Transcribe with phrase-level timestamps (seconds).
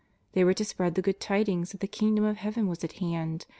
[0.31, 3.45] They were to spread the good tidings that the Kingdom of Heaven was at hand.